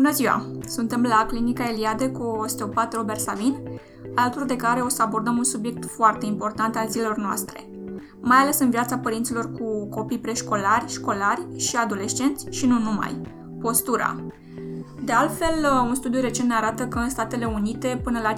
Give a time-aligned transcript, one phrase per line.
[0.00, 0.46] Bună ziua!
[0.66, 3.56] Suntem la Clinica Eliade cu osteopat Robert Savin,
[4.14, 7.70] alături de care o să abordăm un subiect foarte important al zilelor noastre,
[8.20, 13.20] mai ales în viața părinților cu copii preșcolari, școlari și adolescenți și nu numai,
[13.60, 14.16] postura.
[15.04, 18.32] De altfel, un studiu recent ne arată că în Statele Unite până la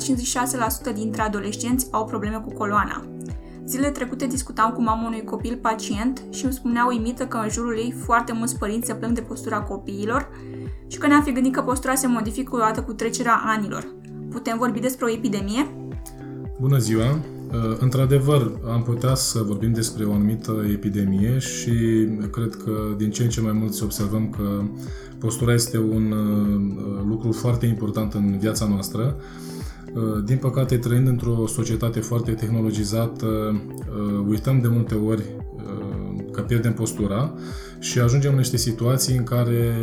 [0.91, 3.12] 56% dintre adolescenți au probleme cu coloana.
[3.67, 7.77] Zilele trecute discutam cu mama unui copil pacient și îmi spunea uimită că în jurul
[7.77, 10.29] ei foarte mulți părinți se plâng de postura copiilor
[10.87, 13.87] și că ne-am fi gândit că postura se modifică odată cu trecerea anilor.
[14.31, 15.67] Putem vorbi despre o epidemie?
[16.61, 17.11] Bună ziua!
[17.53, 21.73] Uh, într-adevăr, am putea să vorbim despre o anumită epidemie și
[22.31, 24.63] cred că din ce în ce mai mulți observăm că
[25.19, 29.17] postura este un uh, lucru foarte important în viața noastră.
[29.95, 33.27] Uh, din păcate, trăind într-o societate foarte tehnologizată,
[34.29, 35.23] uităm de multe ori
[36.33, 37.35] că pierdem postura
[37.79, 39.75] și ajungem în niște situații în care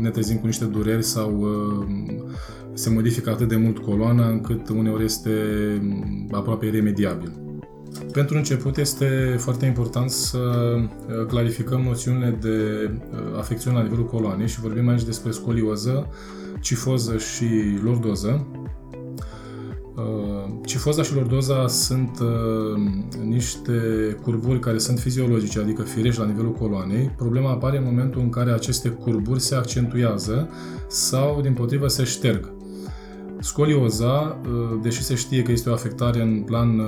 [0.00, 1.86] ne trezim cu niște dureri sau uh,
[2.72, 5.30] se modifică atât de mult coloana încât uneori este
[6.30, 7.32] aproape iremediabil.
[8.12, 14.48] Pentru început este foarte important să uh, clarificăm noțiunile de uh, afecțiune la nivelul coloanei
[14.48, 16.06] și vorbim aici despre scolioză,
[16.60, 17.46] cifoză și
[17.84, 18.46] lordoză.
[19.96, 22.80] Uh, cifoza și lordoza sunt uh,
[23.24, 23.72] niște
[24.22, 27.10] curburi care sunt fiziologice, adică firești la nivelul coloanei.
[27.16, 30.48] Problema apare în momentul în care aceste curburi se accentuează
[30.88, 32.52] sau, din potrivă, se șterg.
[33.40, 36.80] Scolioza, uh, deși se știe că este o afectare în plan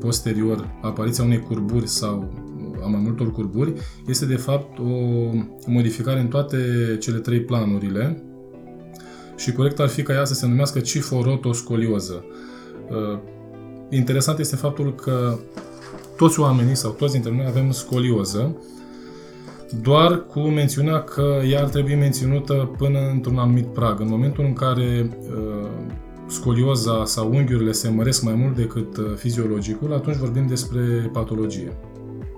[0.00, 2.32] posterior, apariția unei curburi sau
[2.82, 3.72] a mai multor curburi,
[4.06, 4.82] este de fapt o
[5.66, 6.56] modificare în toate
[7.00, 8.22] cele trei planurile,
[9.38, 12.24] și corect ar fi ca ea să se numească ciforotoscolioză.
[12.88, 13.18] Uh,
[13.90, 15.38] interesant este faptul că
[16.16, 18.56] toți oamenii sau toți dintre noi avem scolioză,
[19.82, 24.00] doar cu mențiunea că ea ar trebui menținută până într-un anumit prag.
[24.00, 25.68] În momentul în care uh,
[26.26, 31.76] scolioza sau unghiurile se măresc mai mult decât uh, fiziologicul, atunci vorbim despre patologie.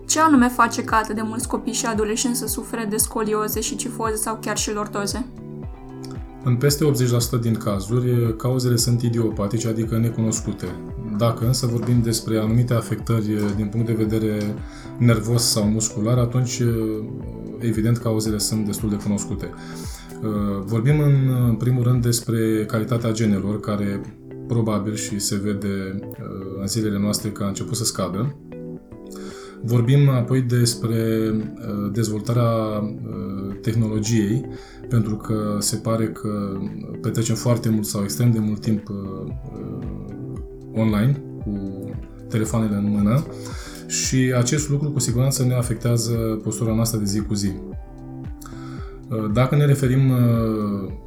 [0.07, 3.77] Ce anume face ca atât de mulți copii și adolescenți să sufere de scolioze și
[3.77, 5.27] cifoze sau chiar și lordoze?
[6.45, 6.85] În peste
[7.39, 10.67] 80% din cazuri, cauzele sunt idiopatice, adică necunoscute.
[11.19, 14.55] Dacă însă vorbim despre anumite afectări din punct de vedere
[14.99, 16.63] nervos sau muscular, atunci
[17.59, 19.51] evident cauzele sunt destul de cunoscute.
[20.65, 21.01] Vorbim
[21.49, 24.01] în primul rând despre calitatea genelor, care
[24.49, 26.01] probabil și se vede
[26.61, 28.37] în zilele noastre că a început să scadă.
[29.63, 31.31] Vorbim apoi despre
[31.93, 32.83] dezvoltarea
[33.61, 34.47] tehnologiei,
[34.89, 36.59] pentru că se pare că
[37.01, 39.87] petrecem foarte mult sau extrem de mult timp uh, uh,
[40.75, 41.85] online cu
[42.29, 43.25] telefoanele în mână
[43.87, 46.13] și acest lucru cu siguranță ne afectează
[46.43, 47.51] postura noastră de zi cu zi.
[49.09, 50.13] Uh, dacă ne referim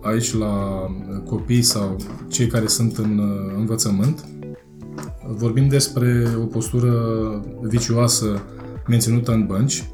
[0.02, 0.86] aici la
[1.26, 1.96] copii sau
[2.28, 3.22] cei care sunt în
[3.58, 4.26] învățământ,
[5.36, 6.94] vorbim despre o postură
[7.62, 8.42] vicioasă
[8.88, 9.88] menținută în bănci,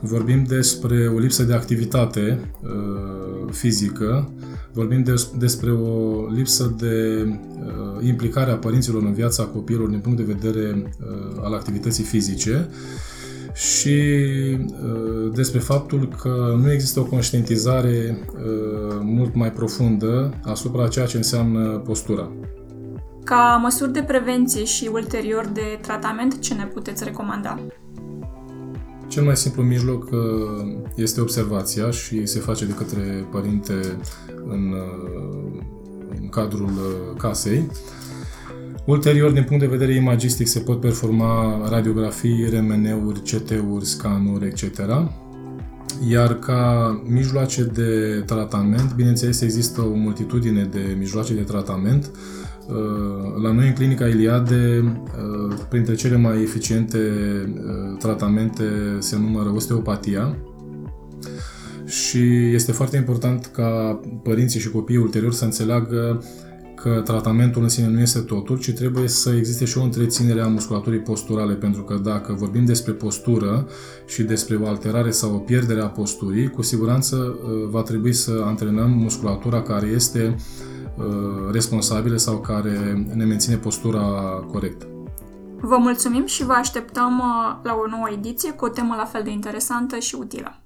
[0.00, 4.32] vorbim despre o lipsă de activitate uh, fizică,
[4.72, 10.18] vorbim des, despre o lipsă de uh, implicare a părinților în viața copiilor din punct
[10.18, 12.68] de vedere uh, al activității fizice.
[13.54, 13.98] Și
[14.66, 21.16] uh, despre faptul că nu există o conștientizare uh, mult mai profundă asupra ceea ce
[21.16, 22.30] înseamnă postura.
[23.24, 27.58] Ca măsuri de prevenție și ulterior de tratament, ce ne puteți recomanda?
[29.08, 30.18] Cel mai simplu mijloc uh,
[30.94, 33.74] este observația și se face de către părinte
[34.46, 35.62] în, uh,
[36.20, 37.70] în cadrul uh, casei.
[38.86, 44.80] Ulterior, din punct de vedere imagistic, se pot performa radiografii, RMN-uri, CT-uri, scanuri, etc.
[46.08, 52.40] Iar ca mijloace de tratament, bineînțeles, există o multitudine de mijloace de tratament Uh,
[53.42, 58.64] la noi, în clinica Iliade, uh, printre cele mai eficiente uh, tratamente
[58.98, 60.36] se numără osteopatia
[61.86, 66.24] și este foarte important ca părinții și copiii ulterior să înțeleagă
[66.82, 70.46] că tratamentul în sine nu este totul, ci trebuie să existe și o întreținere a
[70.46, 73.68] musculaturii posturale, pentru că dacă vorbim despre postură
[74.06, 77.38] și despre o alterare sau o pierdere a posturii, cu siguranță
[77.70, 84.00] va trebui să antrenăm musculatura care este uh, Uh, responsabile sau care ne menține postura
[84.52, 84.86] corectă.
[85.60, 89.22] Vă mulțumim și vă așteptăm uh, la o nouă ediție cu o temă la fel
[89.22, 90.59] de interesantă și utilă.